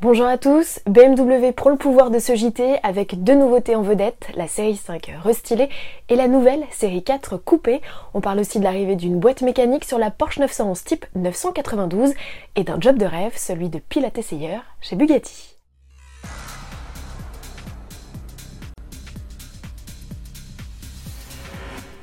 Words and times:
Bonjour 0.00 0.26
à 0.26 0.38
tous, 0.38 0.78
BMW 0.86 1.50
prend 1.50 1.70
le 1.70 1.76
pouvoir 1.76 2.12
de 2.12 2.20
ce 2.20 2.36
JT 2.36 2.78
avec 2.84 3.24
deux 3.24 3.34
nouveautés 3.34 3.74
en 3.74 3.82
vedette, 3.82 4.28
la 4.36 4.46
série 4.46 4.76
5 4.76 5.10
restylée 5.24 5.68
et 6.08 6.14
la 6.14 6.28
nouvelle 6.28 6.62
série 6.70 7.02
4 7.02 7.36
coupée. 7.36 7.80
On 8.14 8.20
parle 8.20 8.38
aussi 8.38 8.60
de 8.60 8.64
l'arrivée 8.64 8.94
d'une 8.94 9.18
boîte 9.18 9.42
mécanique 9.42 9.84
sur 9.84 9.98
la 9.98 10.12
Porsche 10.12 10.38
911 10.38 10.84
type 10.84 11.06
992 11.16 12.14
et 12.54 12.62
d'un 12.62 12.80
job 12.80 12.96
de 12.96 13.06
rêve, 13.06 13.32
celui 13.34 13.70
de 13.70 13.80
pilote 13.80 14.16
essayeur 14.16 14.60
chez 14.80 14.94
Bugatti. 14.94 15.56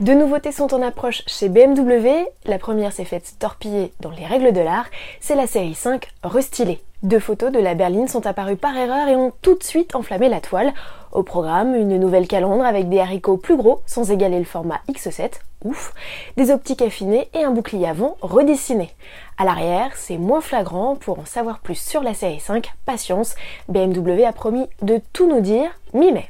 Deux 0.00 0.14
nouveautés 0.14 0.52
sont 0.52 0.74
en 0.74 0.82
approche 0.82 1.22
chez 1.26 1.48
BMW. 1.48 2.26
La 2.44 2.58
première 2.58 2.92
s'est 2.92 3.06
faite 3.06 3.36
torpiller 3.38 3.94
dans 4.00 4.10
les 4.10 4.26
règles 4.26 4.52
de 4.52 4.60
l'art, 4.60 4.90
c'est 5.20 5.34
la 5.34 5.46
série 5.46 5.74
5 5.74 6.06
restylée. 6.22 6.82
Deux 7.04 7.20
photos 7.20 7.52
de 7.52 7.60
la 7.60 7.74
berline 7.74 8.08
sont 8.08 8.26
apparues 8.26 8.56
par 8.56 8.76
erreur 8.76 9.06
et 9.06 9.14
ont 9.14 9.32
tout 9.40 9.54
de 9.54 9.62
suite 9.62 9.94
enflammé 9.94 10.28
la 10.28 10.40
toile. 10.40 10.74
Au 11.12 11.22
programme, 11.22 11.76
une 11.76 11.96
nouvelle 11.96 12.26
calandre 12.26 12.64
avec 12.64 12.88
des 12.88 12.98
haricots 12.98 13.36
plus 13.36 13.56
gros 13.56 13.82
sans 13.86 14.10
égaler 14.10 14.40
le 14.40 14.44
format 14.44 14.80
X7, 14.88 15.30
ouf, 15.64 15.94
des 16.36 16.50
optiques 16.50 16.82
affinées 16.82 17.28
et 17.34 17.44
un 17.44 17.52
bouclier 17.52 17.86
avant 17.86 18.16
redessiné. 18.20 18.90
À 19.36 19.44
l'arrière, 19.44 19.92
c'est 19.94 20.18
moins 20.18 20.40
flagrant. 20.40 20.96
Pour 20.96 21.20
en 21.20 21.24
savoir 21.24 21.60
plus 21.60 21.78
sur 21.78 22.02
la 22.02 22.14
série 22.14 22.40
5, 22.40 22.72
patience, 22.84 23.36
BMW 23.68 24.24
a 24.24 24.32
promis 24.32 24.66
de 24.82 25.00
tout 25.12 25.28
nous 25.28 25.40
dire 25.40 25.70
mi-mai. 25.94 26.28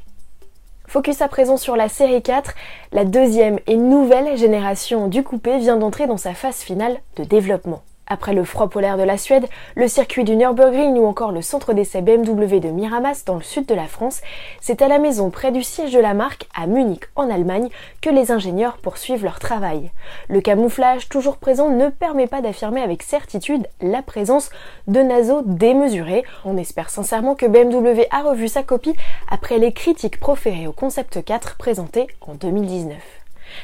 Focus 0.85 1.23
à 1.23 1.27
présent 1.27 1.57
sur 1.57 1.75
la 1.75 1.89
série 1.89 2.21
4, 2.21 2.53
la 2.91 3.05
deuxième 3.05 3.57
et 3.65 3.75
nouvelle 3.75 4.37
génération 4.37 5.07
du 5.07 5.23
coupé 5.23 5.57
vient 5.57 5.77
d'entrer 5.77 6.05
dans 6.05 6.17
sa 6.17 6.35
phase 6.35 6.57
finale 6.57 6.99
de 7.15 7.23
développement. 7.23 7.81
Après 8.11 8.33
le 8.33 8.43
froid 8.43 8.69
polaire 8.69 8.97
de 8.97 9.03
la 9.03 9.19
Suède, 9.19 9.47
le 9.75 9.87
circuit 9.87 10.23
du 10.23 10.35
Nürburgring 10.35 10.97
ou 10.97 11.05
encore 11.05 11.31
le 11.31 11.43
centre 11.43 11.73
d'essai 11.73 12.01
BMW 12.01 12.59
de 12.59 12.69
Miramas 12.69 13.21
dans 13.23 13.35
le 13.35 13.43
sud 13.43 13.67
de 13.67 13.75
la 13.75 13.85
France, 13.85 14.21
c'est 14.59 14.81
à 14.81 14.87
la 14.87 14.97
maison 14.97 15.29
près 15.29 15.51
du 15.51 15.61
siège 15.61 15.93
de 15.93 15.99
la 15.99 16.15
marque, 16.15 16.47
à 16.59 16.65
Munich 16.65 17.03
en 17.15 17.29
Allemagne, 17.29 17.69
que 18.01 18.09
les 18.09 18.31
ingénieurs 18.31 18.77
poursuivent 18.77 19.23
leur 19.23 19.37
travail. 19.37 19.91
Le 20.27 20.41
camouflage 20.41 21.07
toujours 21.07 21.37
présent 21.37 21.69
ne 21.69 21.89
permet 21.89 22.25
pas 22.25 22.41
d'affirmer 22.41 22.81
avec 22.81 23.03
certitude 23.03 23.67
la 23.79 24.01
présence 24.01 24.49
de 24.87 25.01
naseaux 25.01 25.43
démesurés. 25.45 26.23
On 26.45 26.57
espère 26.57 26.89
sincèrement 26.89 27.35
que 27.35 27.45
BMW 27.45 28.07
a 28.09 28.23
revu 28.23 28.47
sa 28.47 28.63
copie 28.63 28.95
après 29.29 29.59
les 29.59 29.71
critiques 29.71 30.19
proférées 30.19 30.65
au 30.65 30.73
concept 30.73 31.23
4 31.23 31.57
présenté 31.57 32.07
en 32.21 32.33
2019. 32.33 32.97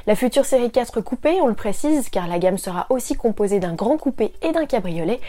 La 0.08 0.16
future 0.16 0.46
série 0.46 0.72
4 0.72 1.02
coupée, 1.02 1.40
on 1.42 1.48
le 1.48 1.54
précise, 1.54 2.10
car 2.10 2.28
la 2.28 2.40
gamme 2.40 2.58
sera 2.58 2.86
aussi 2.90 3.16
composée 3.16 3.60
d'un 3.60 3.74
grand 3.74 3.98
coupé 3.98 4.34
et 4.42 4.52
d'un 4.52 4.66
cabriolet, 4.66 5.20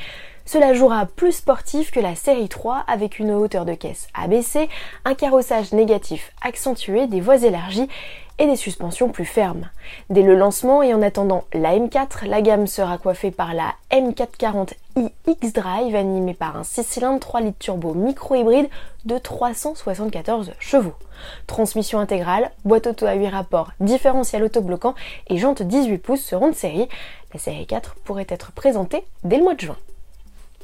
cela 0.44 0.74
jouera 0.74 1.06
plus 1.06 1.32
sportif 1.32 1.90
que 1.90 1.98
la 1.98 2.14
série 2.14 2.48
3 2.48 2.84
avec 2.86 3.18
une 3.18 3.32
hauteur 3.32 3.64
de 3.64 3.74
caisse 3.74 4.06
abaissée, 4.14 4.68
un 5.04 5.14
carrossage 5.14 5.72
négatif 5.72 6.32
accentué, 6.40 7.08
des 7.08 7.20
voies 7.20 7.42
élargies 7.42 7.88
et 8.38 8.46
des 8.46 8.56
suspensions 8.56 9.08
plus 9.08 9.24
fermes. 9.24 9.70
Dès 10.10 10.22
le 10.22 10.34
lancement 10.34 10.82
et 10.82 10.92
en 10.92 11.02
attendant 11.02 11.44
la 11.52 11.76
M4, 11.76 12.26
la 12.26 12.42
gamme 12.42 12.66
sera 12.66 12.98
coiffée 12.98 13.30
par 13.30 13.54
la 13.54 13.74
M440i 13.90 15.10
X-Drive 15.26 15.94
animée 15.94 16.34
par 16.34 16.56
un 16.56 16.64
6 16.64 16.82
cylindres 16.84 17.20
3 17.20 17.40
litres 17.40 17.58
turbo 17.58 17.94
micro-hybride 17.94 18.68
de 19.04 19.18
374 19.18 20.52
chevaux. 20.58 20.94
Transmission 21.46 21.98
intégrale, 21.98 22.50
boîte 22.64 22.86
auto 22.86 23.06
à 23.06 23.14
8 23.14 23.28
rapports, 23.28 23.72
différentiel 23.80 24.44
autobloquant 24.44 24.94
et 25.28 25.38
jantes 25.38 25.62
18 25.62 25.98
pouces 25.98 26.24
seront 26.24 26.48
de 26.48 26.54
série. 26.54 26.88
La 27.32 27.40
série 27.40 27.66
4 27.66 27.96
pourrait 28.04 28.26
être 28.28 28.52
présentée 28.52 29.04
dès 29.24 29.38
le 29.38 29.44
mois 29.44 29.54
de 29.54 29.60
juin. 29.60 29.76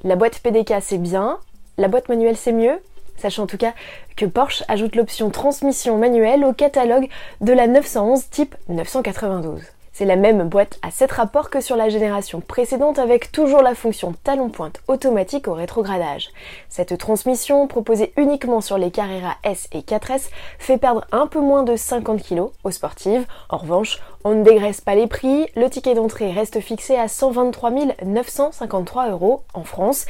La 0.04 0.16
boîte 0.16 0.40
PDK 0.40 0.74
c'est 0.80 0.98
bien, 0.98 1.38
la 1.78 1.88
boîte 1.88 2.08
manuelle 2.08 2.36
c'est 2.36 2.52
mieux, 2.52 2.80
sachant 3.16 3.44
en 3.44 3.46
tout 3.46 3.58
cas 3.58 3.74
que 4.16 4.26
Porsche 4.26 4.64
ajoute 4.68 4.96
l'option 4.96 5.30
transmission 5.30 5.98
manuelle 5.98 6.44
au 6.44 6.52
catalogue 6.52 7.08
de 7.40 7.52
la 7.52 7.66
911 7.66 8.28
type 8.30 8.54
992. 8.68 9.62
C'est 9.94 10.06
la 10.06 10.16
même 10.16 10.48
boîte 10.48 10.78
à 10.80 10.90
7 10.90 11.12
rapports 11.12 11.50
que 11.50 11.60
sur 11.60 11.76
la 11.76 11.90
génération 11.90 12.40
précédente 12.40 12.98
avec 12.98 13.30
toujours 13.30 13.60
la 13.60 13.74
fonction 13.74 14.14
talon-pointe 14.24 14.80
automatique 14.88 15.48
au 15.48 15.52
rétrogradage. 15.52 16.30
Cette 16.70 16.96
transmission, 16.96 17.66
proposée 17.66 18.14
uniquement 18.16 18.62
sur 18.62 18.78
les 18.78 18.90
Carrera 18.90 19.36
S 19.44 19.68
et 19.70 19.80
4S, 19.80 20.30
fait 20.58 20.78
perdre 20.78 21.04
un 21.12 21.26
peu 21.26 21.40
moins 21.40 21.62
de 21.62 21.76
50 21.76 22.22
kg 22.22 22.44
aux 22.64 22.70
sportives. 22.70 23.26
En 23.50 23.58
revanche, 23.58 24.00
on 24.24 24.34
ne 24.34 24.42
dégraisse 24.42 24.80
pas 24.80 24.94
les 24.94 25.06
prix, 25.06 25.46
le 25.56 25.68
ticket 25.68 25.94
d'entrée 25.94 26.32
reste 26.32 26.60
fixé 26.60 26.96
à 26.96 27.06
123 27.06 27.70
953 28.06 29.10
euros 29.10 29.42
en 29.52 29.64
France. 29.64 30.06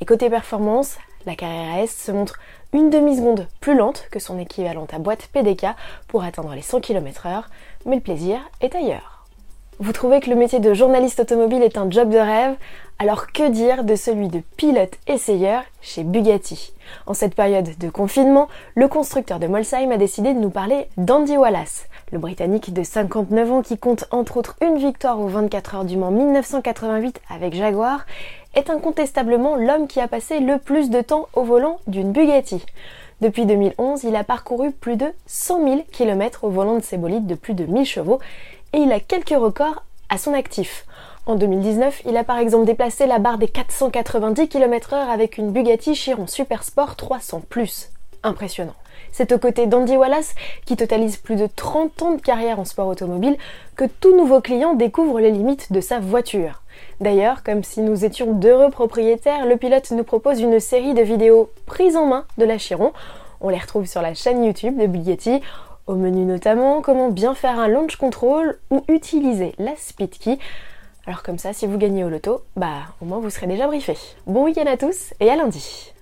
Et 0.00 0.06
côté 0.06 0.30
performance, 0.30 0.96
la 1.26 1.34
Carrera 1.34 1.82
S 1.82 1.94
se 1.94 2.12
montre 2.12 2.38
une 2.72 2.90
demi-seconde 2.90 3.48
plus 3.60 3.76
lente 3.76 4.06
que 4.10 4.18
son 4.18 4.38
équivalente 4.38 4.94
à 4.94 4.98
boîte 4.98 5.28
PDK 5.32 5.66
pour 6.08 6.24
atteindre 6.24 6.54
les 6.54 6.62
100 6.62 6.80
km/h, 6.80 7.42
mais 7.84 7.96
le 7.96 8.02
plaisir 8.02 8.38
est 8.60 8.74
ailleurs. 8.74 9.24
Vous 9.78 9.92
trouvez 9.92 10.20
que 10.20 10.30
le 10.30 10.36
métier 10.36 10.58
de 10.58 10.72
journaliste 10.72 11.20
automobile 11.20 11.62
est 11.62 11.76
un 11.76 11.90
job 11.90 12.08
de 12.08 12.18
rêve? 12.18 12.54
Alors 12.98 13.26
que 13.26 13.50
dire 13.50 13.84
de 13.84 13.94
celui 13.94 14.28
de 14.28 14.40
pilote 14.56 14.96
essayeur 15.06 15.64
chez 15.82 16.02
Bugatti? 16.02 16.72
En 17.06 17.12
cette 17.12 17.34
période 17.34 17.76
de 17.78 17.90
confinement, 17.90 18.48
le 18.74 18.88
constructeur 18.88 19.38
de 19.38 19.46
Molsheim 19.46 19.90
a 19.90 19.98
décidé 19.98 20.32
de 20.32 20.38
nous 20.38 20.48
parler 20.48 20.88
d'Andy 20.96 21.36
Wallace, 21.36 21.88
le 22.12 22.18
Britannique 22.18 22.72
de 22.72 22.82
59 22.82 23.52
ans 23.52 23.62
qui 23.62 23.78
compte 23.78 24.04
entre 24.10 24.36
autres 24.36 24.56
une 24.62 24.78
victoire 24.78 25.18
aux 25.20 25.28
24 25.28 25.74
heures 25.74 25.84
du 25.84 25.96
Mans 25.96 26.10
1988 26.10 27.20
avec 27.28 27.54
Jaguar, 27.54 28.06
est 28.54 28.70
incontestablement 28.70 29.56
l'homme 29.56 29.88
qui 29.88 30.00
a 30.00 30.08
passé 30.08 30.40
le 30.40 30.58
plus 30.58 30.88
de 30.88 31.00
temps 31.00 31.28
au 31.34 31.42
volant 31.42 31.80
d'une 31.86 32.12
Bugatti. 32.12 32.64
Depuis 33.20 33.46
2011, 33.46 34.04
il 34.04 34.14
a 34.14 34.24
parcouru 34.24 34.70
plus 34.72 34.96
de 34.96 35.06
100 35.26 35.64
000 35.64 35.84
km 35.90 36.44
au 36.44 36.50
volant 36.50 36.76
de 36.76 36.82
ses 36.82 36.96
bolides 36.96 37.26
de 37.26 37.34
plus 37.34 37.54
de 37.54 37.64
1000 37.64 37.84
chevaux 37.84 38.20
et 38.72 38.78
il 38.78 38.92
a 38.92 39.00
quelques 39.00 39.30
records 39.30 39.82
à 40.08 40.18
son 40.18 40.32
actif. 40.32 40.86
En 41.26 41.34
2019, 41.34 42.02
il 42.06 42.16
a 42.16 42.24
par 42.24 42.38
exemple 42.38 42.66
déplacé 42.66 43.06
la 43.06 43.18
barre 43.18 43.38
des 43.38 43.48
490 43.48 44.48
km/h 44.48 44.94
avec 44.94 45.38
une 45.38 45.50
Bugatti 45.50 45.94
Chiron 45.94 46.28
Super 46.28 46.62
Sport 46.62 46.94
300 46.94 47.42
Impressionnant. 48.22 48.74
C'est 49.12 49.32
aux 49.32 49.38
côtés 49.38 49.66
d'Andy 49.66 49.96
Wallace, 49.96 50.34
qui 50.64 50.76
totalise 50.76 51.16
plus 51.16 51.36
de 51.36 51.46
30 51.46 52.02
ans 52.02 52.14
de 52.14 52.20
carrière 52.20 52.60
en 52.60 52.64
sport 52.64 52.88
automobile, 52.88 53.36
que 53.76 53.84
tout 53.84 54.16
nouveau 54.16 54.40
client 54.40 54.74
découvre 54.74 55.20
les 55.20 55.30
limites 55.30 55.72
de 55.72 55.80
sa 55.80 55.98
voiture. 55.98 56.62
D'ailleurs, 57.00 57.42
comme 57.42 57.62
si 57.62 57.80
nous 57.80 58.04
étions 58.04 58.32
d'heureux 58.32 58.70
propriétaires, 58.70 59.46
le 59.46 59.56
pilote 59.56 59.90
nous 59.90 60.04
propose 60.04 60.40
une 60.40 60.60
série 60.60 60.94
de 60.94 61.02
vidéos 61.02 61.50
prises 61.66 61.96
en 61.96 62.06
main 62.06 62.24
de 62.38 62.44
la 62.44 62.58
Chiron. 62.58 62.92
On 63.40 63.48
les 63.48 63.58
retrouve 63.58 63.86
sur 63.86 64.02
la 64.02 64.14
chaîne 64.14 64.44
YouTube 64.44 64.78
de 64.78 64.86
Bugatti. 64.86 65.40
Au 65.86 65.94
menu 65.94 66.24
notamment, 66.24 66.82
comment 66.82 67.10
bien 67.10 67.34
faire 67.34 67.60
un 67.60 67.68
launch 67.68 67.96
control 67.96 68.58
ou 68.70 68.82
utiliser 68.88 69.54
la 69.58 69.76
speed 69.76 70.10
key. 70.18 70.38
Alors 71.06 71.22
comme 71.22 71.38
ça, 71.38 71.52
si 71.52 71.66
vous 71.66 71.78
gagnez 71.78 72.02
au 72.02 72.08
loto, 72.08 72.40
bah 72.56 72.88
au 73.00 73.04
moins 73.04 73.20
vous 73.20 73.30
serez 73.30 73.46
déjà 73.46 73.66
briefé. 73.68 73.96
Bon 74.26 74.44
week-end 74.44 74.66
à 74.66 74.76
tous 74.76 75.14
et 75.20 75.30
à 75.30 75.36
lundi 75.36 75.95